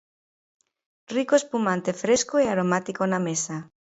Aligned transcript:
Rico 1.15 1.33
espumante 1.41 1.97
fresco 2.03 2.35
e 2.39 2.45
aromático 2.47 3.01
na 3.11 3.19
mesa. 3.27 3.57